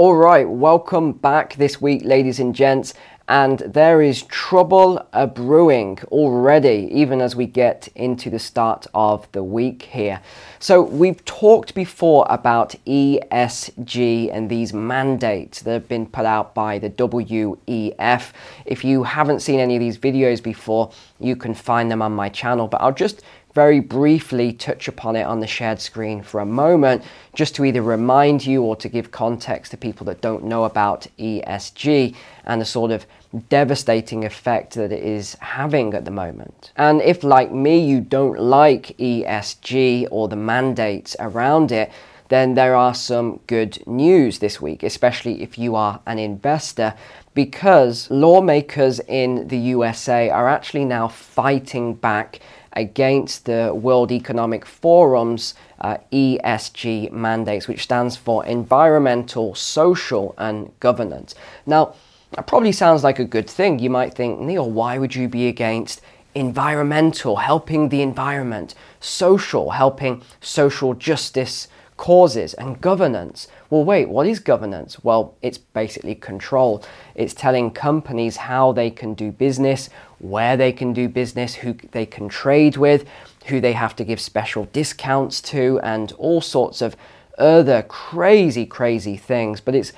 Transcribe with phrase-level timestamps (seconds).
[0.00, 2.94] All right, welcome back this week, ladies and gents
[3.30, 9.30] and there is trouble a brewing already, even as we get into the start of
[9.30, 10.20] the week here.
[10.58, 16.80] So, we've talked before about ESG and these mandates that have been put out by
[16.80, 18.32] the WEF.
[18.66, 20.90] If you haven't seen any of these videos before,
[21.20, 23.22] you can find them on my channel, but I'll just
[23.54, 27.02] very briefly touch upon it on the shared screen for a moment,
[27.34, 31.06] just to either remind you or to give context to people that don't know about
[31.18, 33.06] ESG and the sort of
[33.48, 36.72] devastating effect that it is having at the moment.
[36.76, 41.90] And if, like me, you don't like ESG or the mandates around it,
[42.28, 46.94] then there are some good news this week, especially if you are an investor,
[47.34, 52.38] because lawmakers in the USA are actually now fighting back
[52.72, 61.34] against the World Economic Forum's uh, ESG mandates, which stands for Environmental, Social, and Governance.
[61.66, 61.94] Now,
[62.32, 63.78] that probably sounds like a good thing.
[63.78, 66.00] You might think, Neil, why would you be against
[66.34, 71.66] environmental, helping the environment, social, helping social justice
[72.00, 73.46] causes, and governance?
[73.68, 75.04] Well, wait, what is governance?
[75.04, 76.82] Well, it's basically control.
[77.14, 82.06] It's telling companies how they can do business, where they can do business, who they
[82.06, 83.04] can trade with,
[83.48, 86.96] who they have to give special discounts to, and all sorts of
[87.36, 89.60] other crazy, crazy things.
[89.60, 89.92] But it's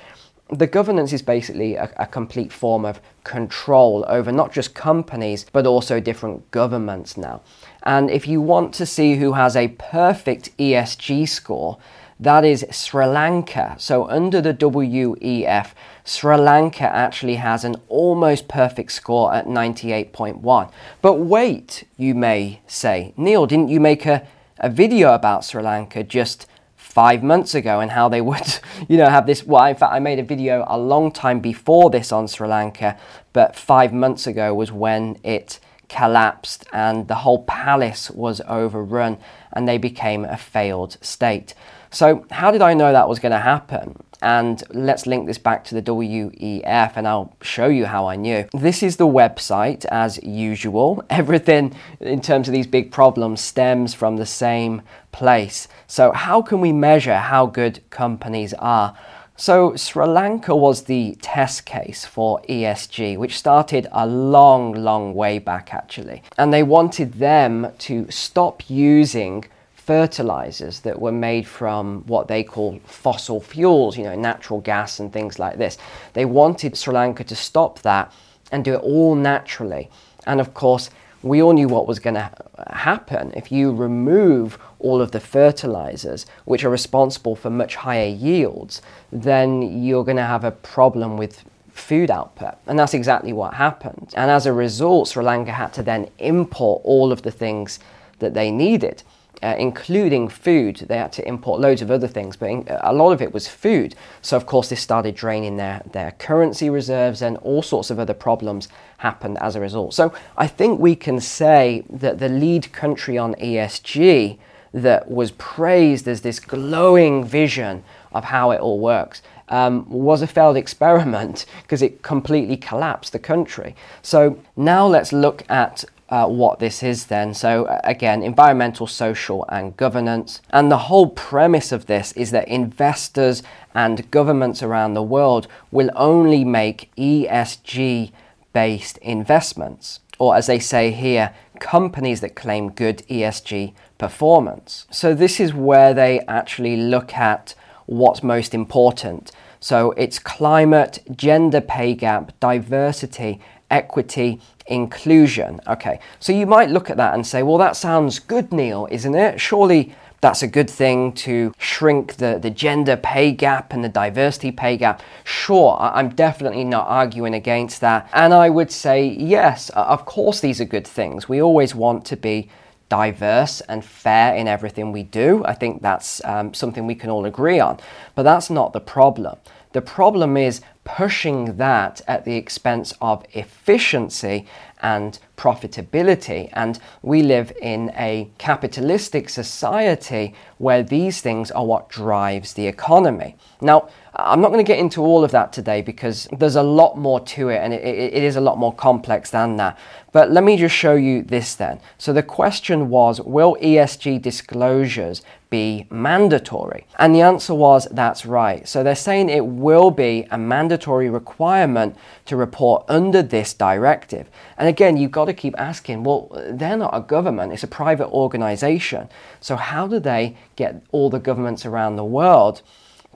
[0.49, 5.65] the governance is basically a, a, complete form of control over not just companies but
[5.65, 7.41] also different governments now.
[7.83, 11.77] And if you want to see who has a perfect ESG score,
[12.19, 13.75] that is Sri Lanka.
[13.77, 15.71] So under the WEF,
[16.05, 20.71] Sri Lanka actually has an almost perfect score at 98.1.
[21.01, 24.25] But wait, you may say, Neil, didn't you make a,
[24.57, 29.09] a video about Sri Lanka just five months ago and how they would, you know,
[29.09, 29.43] have this.
[29.43, 32.97] Well, in fact, I made a video a long time before this on Sri Lanka,
[33.33, 35.59] but five months ago was when it
[35.93, 39.17] collapsed and the whole palace was overrun
[39.51, 41.53] and they became a failed state.
[41.91, 43.95] So, how did I know that was going to happen?
[44.23, 48.47] And let's link this back to the WEF and I'll show you how I knew.
[48.53, 51.03] This is the website as usual.
[51.09, 54.81] Everything in terms of these big problems stems from the same
[55.11, 55.67] place.
[55.85, 58.95] So, how can we measure how good companies are?
[59.35, 65.39] So, Sri Lanka was the test case for ESG, which started a long, long way
[65.39, 66.21] back actually.
[66.37, 72.79] And they wanted them to stop using fertilizers that were made from what they call
[72.85, 75.79] fossil fuels, you know, natural gas and things like this.
[76.13, 78.13] They wanted Sri Lanka to stop that
[78.51, 79.89] and do it all naturally.
[80.27, 80.91] And of course,
[81.23, 82.29] we all knew what was going to
[82.69, 88.81] happen if you remove all of the fertilizers, which are responsible for much higher yields,
[89.11, 92.55] then you're going to have a problem with food output.
[92.67, 94.13] And that's exactly what happened.
[94.15, 97.79] And as a result, Sri Lanka had to then import all of the things
[98.19, 99.03] that they needed
[99.43, 100.77] uh, including food.
[100.87, 103.47] They had to import loads of other things, but in, a lot of it was
[103.47, 103.93] food.
[104.21, 108.13] So, of course, this started draining their, their currency reserves, and all sorts of other
[108.13, 109.93] problems happened as a result.
[109.93, 114.37] So, I think we can say that the lead country on ESG
[114.73, 120.27] that was praised as this glowing vision of how it all works um, was a
[120.27, 123.75] failed experiment because it completely collapsed the country.
[124.01, 127.33] So now let's look at uh, what this is then.
[127.33, 130.41] So, uh, again, environmental, social, and governance.
[130.51, 133.41] And the whole premise of this is that investors
[133.73, 138.11] and governments around the world will only make ESG
[138.53, 144.85] based investments, or as they say here, companies that claim good ESG performance.
[144.91, 147.55] So, this is where they actually look at
[147.85, 149.31] what's most important.
[149.59, 153.39] So, it's climate, gender pay gap, diversity,
[153.71, 155.61] equity, inclusion.
[155.67, 159.15] Okay, so you might look at that and say, well, that sounds good, Neil, isn't
[159.15, 159.39] it?
[159.39, 164.51] Surely that's a good thing to shrink the, the gender pay gap and the diversity
[164.51, 165.01] pay gap.
[165.25, 168.09] Sure, I'm definitely not arguing against that.
[168.13, 171.27] And I would say, yes, of course, these are good things.
[171.27, 172.49] We always want to be
[172.89, 175.43] diverse and fair in everything we do.
[175.45, 177.79] I think that's um, something we can all agree on.
[178.15, 179.37] But that's not the problem.
[179.73, 184.45] The problem is pushing that at the expense of efficiency
[184.81, 186.49] and profitability.
[186.53, 193.35] And we live in a capitalistic society where these things are what drives the economy.
[193.59, 196.97] Now, I'm not going to get into all of that today because there's a lot
[196.97, 199.77] more to it and it, it, is a lot more complex than that.
[200.11, 201.79] But let me just show you this then.
[201.97, 206.85] So the question was Will ESG disclosures be mandatory?
[206.99, 208.67] And the answer was that's right.
[208.67, 214.29] So they're saying it will be a mandatory requirement to report under this directive.
[214.59, 218.09] And again, you've got to keep asking well, they're not a government, it's a private
[218.09, 219.09] organization.
[219.41, 222.61] So how do they get all the governments around the world?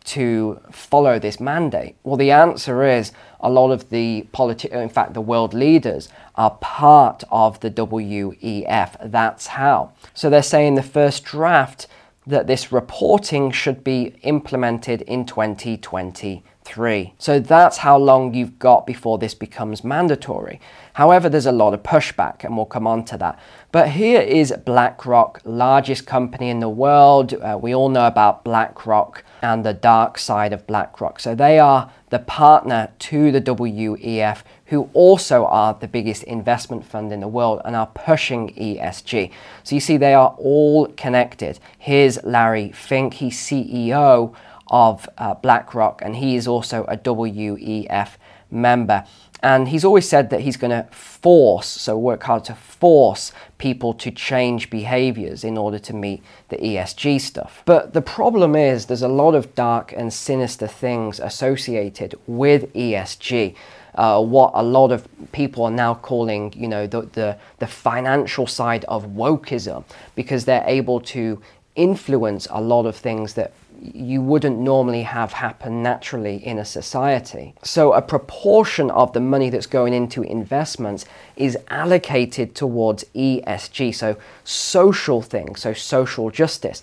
[0.07, 1.97] to follow this mandate?
[2.03, 3.11] Well, the answer is
[3.41, 8.95] a lot of the politi- in fact, the world leaders are part of the WEF.
[9.03, 9.91] That's how.
[10.13, 11.87] So they're saying the first draft
[12.25, 15.25] that this reporting should be implemented in
[16.67, 17.13] 2023.
[17.17, 20.59] So that's how long you've got before this becomes mandatory.
[20.93, 23.39] However, there's a lot of pushback, and we'll come on to that.
[23.71, 27.33] But here is BlackRock, largest company in the world.
[27.33, 31.19] Uh, we all know about BlackRock and the dark side of BlackRock.
[31.19, 37.11] So they are the partner to the WEF, who also are the biggest investment fund
[37.11, 39.31] in the world and are pushing ESG.
[39.63, 41.59] So you see, they are all connected.
[41.77, 44.35] Here's Larry Fink, he's CEO
[44.69, 48.09] of uh, BlackRock, and he is also a WEF
[48.49, 49.05] member.
[49.43, 53.93] And he's always said that he's going to force, so work hard to force people
[53.93, 57.61] to change behaviors in order to meet the ESG stuff.
[57.65, 63.55] But the problem is there's a lot of dark and sinister things associated with ESG.
[63.93, 68.47] Uh, what a lot of people are now calling, you know, the, the, the financial
[68.47, 69.83] side of wokeism,
[70.15, 71.41] because they're able to
[71.75, 77.53] influence a lot of things that you wouldn't normally have happen naturally in a society.
[77.63, 84.18] So, a proportion of the money that's going into investments is allocated towards ESG, so
[84.44, 86.81] social things, so social justice.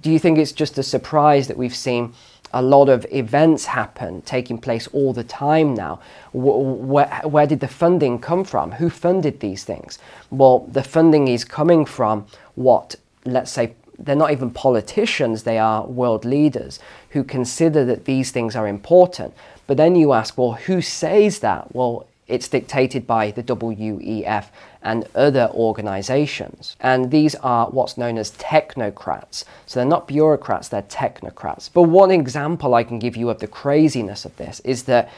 [0.00, 2.12] Do you think it's just a surprise that we've seen
[2.52, 6.00] a lot of events happen taking place all the time now?
[6.32, 8.72] Where, where did the funding come from?
[8.72, 9.98] Who funded these things?
[10.30, 12.94] Well, the funding is coming from what,
[13.24, 16.78] let's say, they're not even politicians, they are world leaders
[17.10, 19.34] who consider that these things are important.
[19.66, 21.74] But then you ask, well, who says that?
[21.74, 24.46] Well, it's dictated by the WEF
[24.82, 26.76] and other organizations.
[26.80, 29.44] And these are what's known as technocrats.
[29.66, 31.70] So they're not bureaucrats, they're technocrats.
[31.72, 35.10] But one example I can give you of the craziness of this is that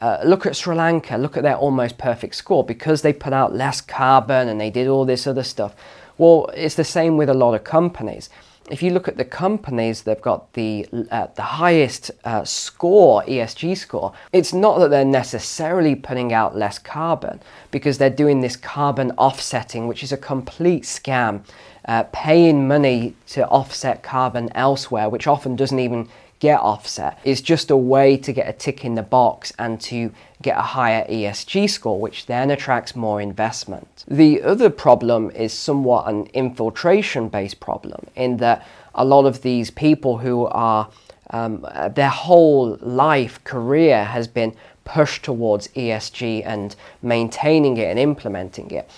[0.00, 3.54] uh, look at Sri Lanka, look at their almost perfect score because they put out
[3.54, 5.74] less carbon and they did all this other stuff.
[6.16, 8.30] Well, it's the same with a lot of companies.
[8.70, 13.22] If you look at the companies that have got the uh, the highest uh, score
[13.24, 17.40] ESG score, it's not that they're necessarily putting out less carbon
[17.70, 21.44] because they're doing this carbon offsetting, which is a complete scam,
[21.86, 26.08] uh, paying money to offset carbon elsewhere, which often doesn't even
[26.40, 30.12] get offset is just a way to get a tick in the box and to
[30.42, 34.04] get a higher ESG score, which then attracts more investment.
[34.06, 39.70] The other problem is somewhat an infiltration based problem in that a lot of these
[39.70, 40.88] people who are
[41.30, 44.54] um, their whole life career has been
[44.84, 48.88] pushed towards ESG and maintaining it and implementing it.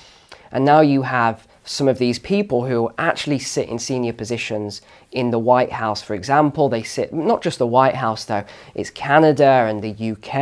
[0.51, 4.81] And now you have some of these people who actually sit in senior positions
[5.17, 6.69] in the White House, for example.
[6.69, 10.35] They sit, not just the White House though, it's Canada and the UK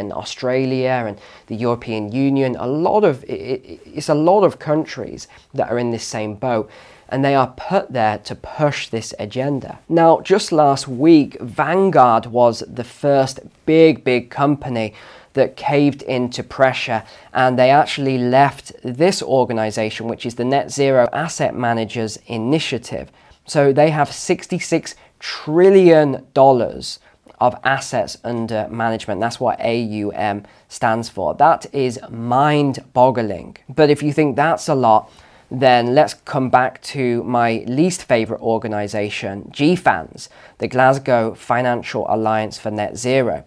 [0.00, 2.56] and Australia and the European Union.
[2.58, 6.70] A lot of, it's a lot of countries that are in this same boat
[7.10, 9.78] and they are put there to push this agenda.
[9.86, 14.94] Now, just last week, Vanguard was the first big, big company
[15.34, 17.02] that caved into pressure
[17.34, 23.10] and they actually left this organization, which is the Net Zero Asset Managers Initiative.
[23.46, 26.26] So they have $66 trillion
[27.40, 29.20] of assets under management.
[29.20, 31.34] That's what AUM stands for.
[31.34, 33.56] That is mind boggling.
[33.68, 35.10] But if you think that's a lot,
[35.50, 42.70] then let's come back to my least favorite organization, GFANZ, the Glasgow Financial Alliance for
[42.70, 43.44] Net Zero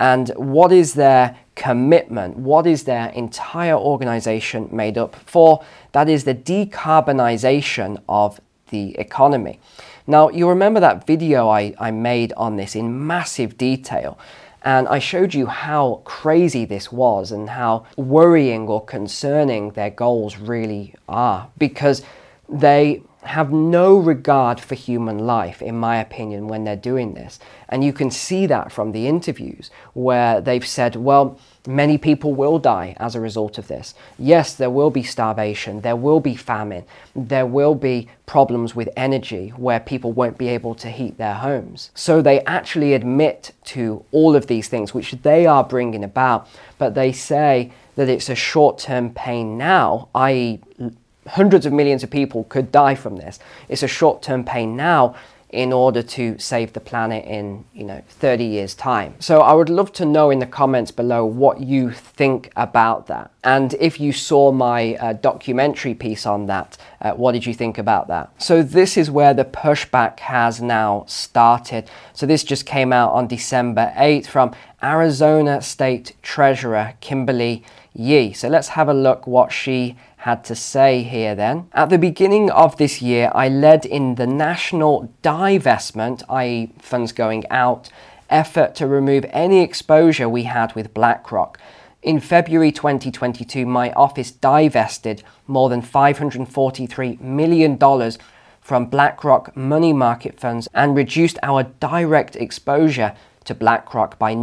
[0.00, 2.38] and what is their commitment?
[2.38, 5.62] What is their entire organization made up for?
[5.92, 8.40] That is the decarbonization of
[8.70, 9.58] the economy.
[10.06, 14.18] Now, you remember that video I, I made on this in massive detail,
[14.62, 20.36] and I showed you how crazy this was and how worrying or concerning their goals
[20.36, 22.02] really are because
[22.48, 27.38] they have no regard for human life, in my opinion, when they're doing this.
[27.68, 32.58] And you can see that from the interviews where they've said, well, many people will
[32.58, 33.94] die as a result of this.
[34.18, 36.84] Yes, there will be starvation, there will be famine,
[37.14, 41.90] there will be problems with energy where people won't be able to heat their homes.
[41.94, 46.48] So they actually admit to all of these things, which they are bringing about,
[46.78, 50.60] but they say that it's a short term pain now, i.e.,
[51.26, 53.38] hundreds of millions of people could die from this.
[53.68, 55.14] It's a short term pain now
[55.50, 59.14] in order to save the planet in you know 30 years time.
[59.18, 63.32] So i would love to know in the comments below what you think about that.
[63.42, 67.78] And if you saw my uh, documentary piece on that uh, what did you think
[67.78, 68.30] about that?
[68.40, 71.90] So this is where the pushback has now started.
[72.12, 78.32] So this just came out on december 8th from arizona state treasurer kimberly yee.
[78.32, 81.66] So let's have a look what she had to say here then.
[81.72, 87.44] At the beginning of this year, I led in the national divestment, i.e., funds going
[87.50, 87.88] out,
[88.28, 91.58] effort to remove any exposure we had with BlackRock.
[92.02, 97.78] In February 2022, my office divested more than $543 million
[98.60, 103.14] from BlackRock money market funds and reduced our direct exposure
[103.46, 104.34] to BlackRock by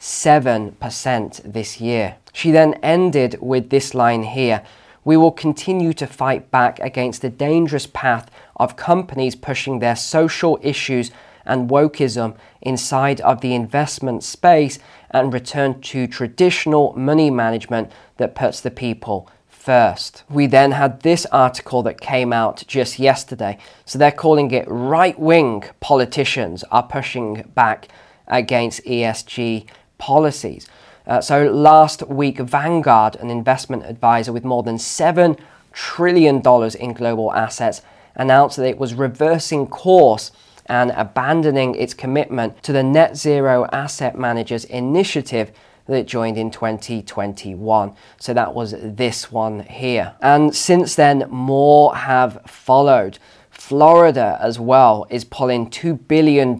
[0.00, 2.16] 97% this year.
[2.32, 4.62] She then ended with this line here
[5.08, 10.58] we will continue to fight back against the dangerous path of companies pushing their social
[10.62, 11.10] issues
[11.46, 14.78] and wokeism inside of the investment space
[15.10, 20.24] and return to traditional money management that puts the people first.
[20.28, 23.56] We then had this article that came out just yesterday.
[23.86, 27.88] So they're calling it right wing politicians are pushing back
[28.26, 29.66] against ESG
[29.98, 30.68] policies.
[31.06, 35.38] Uh, so last week, Vanguard, an investment advisor with more than $7
[35.72, 36.42] trillion
[36.80, 37.82] in global assets,
[38.14, 40.32] announced that it was reversing course
[40.66, 45.50] and abandoning its commitment to the Net Zero Asset Managers initiative
[45.86, 47.94] that it joined in 2021.
[48.18, 50.14] So that was this one here.
[50.20, 53.18] And since then, more have followed.
[53.50, 56.58] Florida as well is pulling $2 billion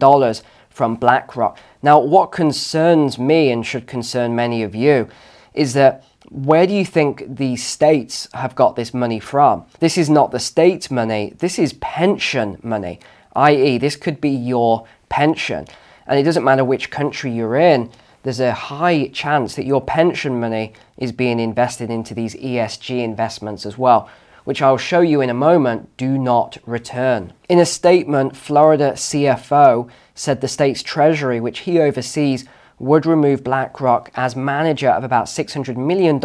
[0.69, 1.57] from BlackRock.
[1.81, 5.07] Now, what concerns me and should concern many of you
[5.53, 9.65] is that where do you think the states have got this money from?
[9.79, 12.99] This is not the state's money, this is pension money,
[13.35, 15.65] i.e., this could be your pension.
[16.05, 17.89] And it doesn't matter which country you're in,
[18.23, 23.65] there's a high chance that your pension money is being invested into these ESG investments
[23.65, 24.09] as well,
[24.49, 27.33] which I'll show you in a moment, do not return.
[27.47, 32.45] In a statement, Florida CFO said the state's treasury, which he oversees,
[32.79, 36.19] would remove BlackRock as manager of about $600 million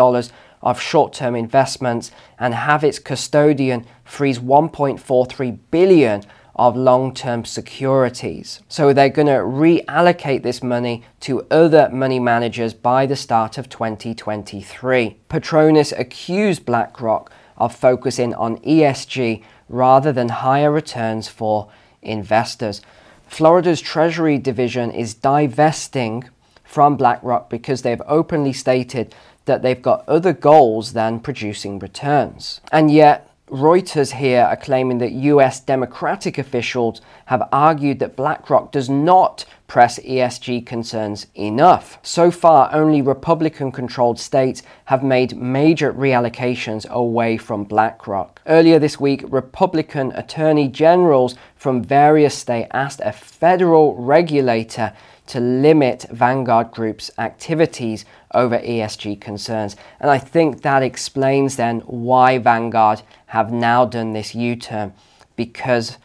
[0.63, 6.23] of short term investments and have its custodian freeze 1.43 billion
[6.57, 8.63] of long-term securities.
[8.69, 13.69] So they're going to reallocate this money to other money managers by the start of
[13.69, 15.19] 2023.
[15.29, 21.69] Patronis accused BlackRock of focusing on ESG rather than higher returns for
[22.03, 22.81] investors.
[23.27, 26.29] Florida's Treasury Division is divesting
[26.63, 32.61] from BlackRock because they've openly stated that they've got other goals than producing returns.
[32.73, 38.91] And yet, Reuters here are claiming that US Democratic officials have argued that BlackRock does
[38.91, 42.01] not press ESG concerns enough.
[42.03, 48.43] So far, only Republican controlled states have made major reallocations away from BlackRock.
[48.45, 54.93] Earlier this week, Republican attorney generals from various states asked a federal regulator
[55.27, 59.77] to limit Vanguard Group's activities over ESG concerns.
[60.01, 64.93] And I think that explains then why Vanguard have now done this U turn
[65.37, 65.99] because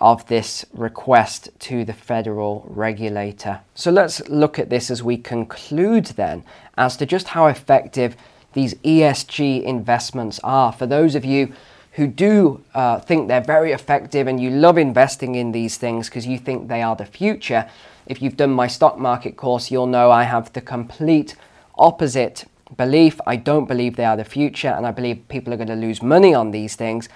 [0.00, 3.60] of this request to the federal regulator.
[3.74, 6.42] So let's look at this as we conclude then
[6.76, 8.16] as to just how effective
[8.54, 10.72] these ESG investments are.
[10.72, 11.52] For those of you
[11.92, 16.26] who do uh, think they're very effective and you love investing in these things because
[16.26, 17.68] you think they are the future,
[18.10, 21.36] if you've done my stock market course, you'll know I have the complete
[21.76, 22.44] opposite
[22.76, 23.20] belief.
[23.24, 26.02] I don't believe they are the future, and I believe people are going to lose
[26.02, 27.08] money on these things.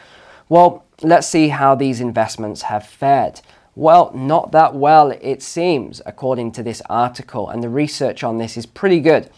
[0.48, 3.40] Well, let's see how these investments have fared.
[3.74, 8.56] Well, not that well, it seems, according to this article, and the research on this
[8.56, 9.28] is pretty good.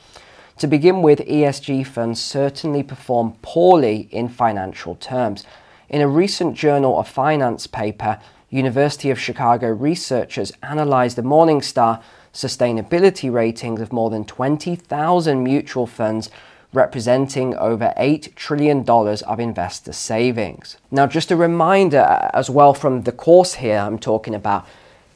[0.58, 5.46] To begin with, ESG funds certainly perform poorly in financial terms.
[5.88, 13.32] In a recent Journal of Finance paper, University of Chicago researchers analyzed the Morningstar sustainability
[13.32, 16.30] ratings of more than 20,000 mutual funds
[16.72, 20.76] representing over $8 trillion of investor savings.
[20.90, 24.66] Now, just a reminder uh, as well from the course here I'm talking about,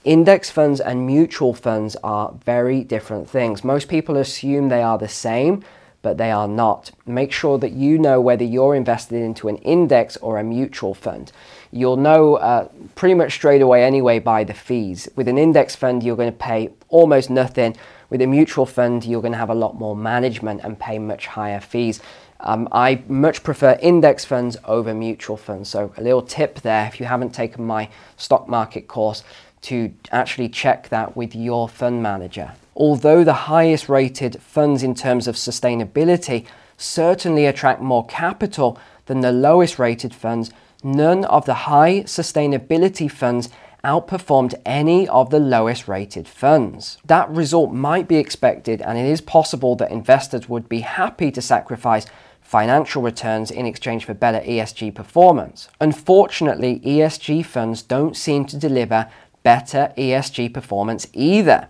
[0.02, 3.62] index funds and mutual funds are very different things.
[3.62, 5.62] Most people assume they are the same,
[6.02, 6.90] but they are not.
[7.06, 11.30] Make sure that you know whether you're invested into an index or a mutual fund.
[11.72, 15.08] You'll know uh, pretty much straight away anyway by the fees.
[15.14, 17.76] With an index fund, you're going to pay almost nothing.
[18.08, 21.28] With a mutual fund, you're going to have a lot more management and pay much
[21.28, 22.00] higher fees.
[22.40, 25.68] Um, I much prefer index funds over mutual funds.
[25.68, 29.22] So, a little tip there if you haven't taken my stock market course
[29.62, 32.52] to actually check that with your fund manager.
[32.74, 36.46] Although the highest rated funds in terms of sustainability
[36.78, 40.50] certainly attract more capital than the lowest rated funds,
[40.82, 43.48] none of the high sustainability funds
[43.84, 46.98] outperformed any of the lowest rated funds.
[47.04, 51.40] That result might be expected, and it is possible that investors would be happy to
[51.40, 52.06] sacrifice
[52.40, 55.68] financial returns in exchange for better ESG performance.
[55.80, 59.08] Unfortunately, ESG funds don't seem to deliver
[59.42, 61.68] better ESG performance either.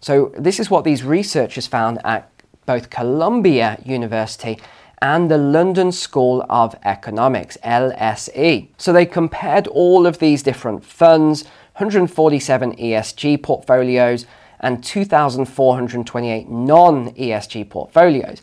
[0.00, 2.30] So, this is what these researchers found at
[2.66, 4.58] both Columbia University
[5.00, 8.68] and the London School of Economics, LSE.
[8.78, 11.44] So, they compared all of these different funds,
[11.76, 14.26] 147 ESG portfolios,
[14.60, 18.42] and 2,428 non ESG portfolios.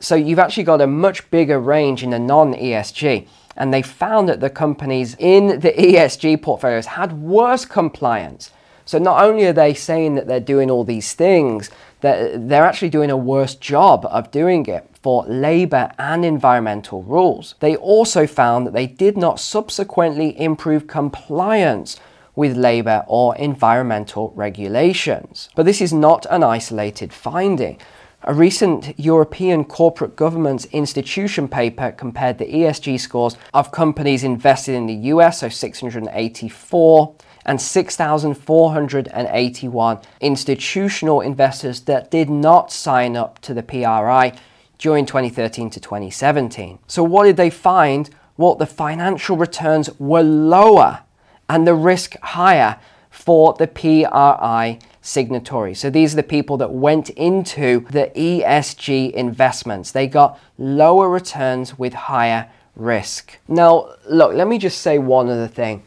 [0.00, 4.28] So, you've actually got a much bigger range in the non ESG and they found
[4.28, 8.52] that the companies in the ESG portfolios had worse compliance
[8.90, 11.70] so not only are they saying that they're doing all these things,
[12.00, 17.54] they're, they're actually doing a worse job of doing it for labour and environmental rules.
[17.60, 21.98] They also found that they did not subsequently improve compliance
[22.36, 25.48] with labour or environmental regulations.
[25.54, 27.78] But this is not an isolated finding.
[28.24, 34.86] A recent European Corporate Governance Institution paper compared the ESG scores of companies invested in
[34.86, 37.14] the US, so 684,
[37.46, 44.34] and 6,481 institutional investors that did not sign up to the PRI
[44.80, 46.78] during 2013 to 2017.
[46.86, 48.10] So, what did they find?
[48.36, 51.00] Well, the financial returns were lower
[51.48, 55.80] and the risk higher for the PRI signatories.
[55.80, 59.90] So these are the people that went into the ESG investments.
[59.90, 63.38] They got lower returns with higher risk.
[63.48, 65.82] Now, look, let me just say one other thing.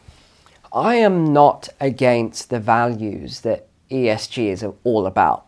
[0.72, 5.46] I am not against the values that ESG is all about.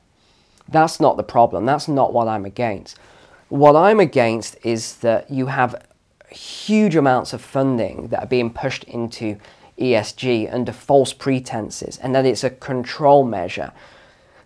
[0.68, 1.66] That's not the problem.
[1.66, 2.98] That's not what I'm against.
[3.48, 5.86] What I'm against is that you have
[6.30, 9.38] huge amounts of funding that are being pushed into
[9.78, 13.72] ESG under false pretenses and that it's a control measure.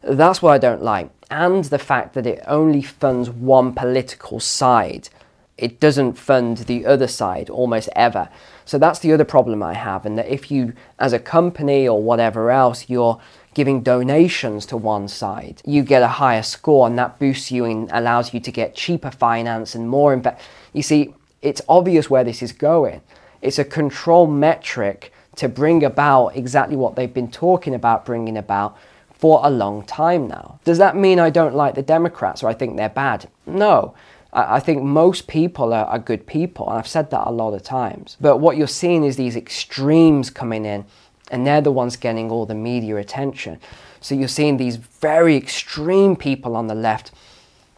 [0.02, 1.10] That's what I don't like.
[1.30, 5.08] And the fact that it only funds one political side.
[5.56, 8.28] It doesn't fund the other side almost ever.
[8.64, 12.02] So that's the other problem I have, and that if you, as a company or
[12.02, 13.20] whatever else, you're
[13.60, 17.90] giving donations to one side, you get a higher score, and that boosts you and
[17.92, 20.42] allows you to get cheaper finance and more invest.
[20.72, 23.02] You see, it's obvious where this is going.
[23.42, 28.78] It's a control metric to bring about exactly what they've been talking about bringing about
[29.12, 30.58] for a long time now.
[30.64, 33.28] Does that mean I don't like the Democrats or I think they're bad?
[33.44, 33.92] No.
[34.32, 38.16] I think most people are, good people, and I've said that a lot of times.
[38.22, 40.86] But what you're seeing is these extremes coming in,
[41.30, 43.58] and they're the ones getting all the media attention.
[44.00, 47.12] So you're seeing these very extreme people on the left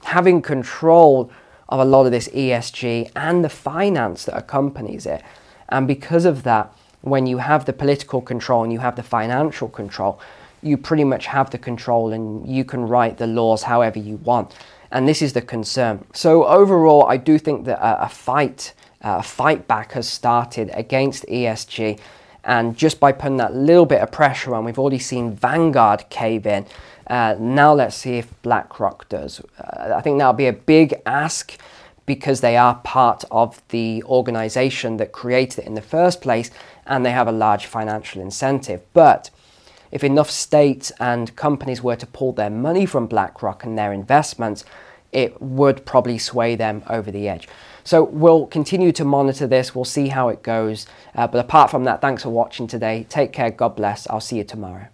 [0.05, 1.31] having control
[1.69, 5.23] of a lot of this ESG and the finance that accompanies it.
[5.69, 9.69] And because of that, when you have the political control and you have the financial
[9.69, 10.21] control,
[10.63, 14.55] you pretty much have the control and you can write the laws however you want
[14.93, 16.05] and this is the concern.
[16.13, 21.25] So overall, I do think that a, fight, uh, a fight back has started against
[21.27, 21.99] ESG.
[22.45, 26.47] And just by putting that little bit of pressure on, we've already seen Vanguard cave
[26.47, 26.67] in.
[27.07, 29.41] Uh, now let's see if BlackRock does.
[29.59, 31.59] Uh, I think that'll be a big ask
[32.07, 36.51] because they are part of the organization that created it in the first place
[36.87, 38.83] and they have a large financial incentive.
[38.93, 39.31] But
[39.93, 44.65] if enough states and companies were to pull their money from BlackRock and their investments,
[45.13, 47.47] it would probably sway them over the edge.
[47.85, 49.75] So we'll continue to monitor this.
[49.75, 50.87] We'll see how it goes.
[51.15, 53.07] Uh, but apart from that, thanks for watching today.
[53.09, 53.51] Take care.
[53.51, 54.09] God bless.
[54.09, 54.87] I'll see you tomorrow.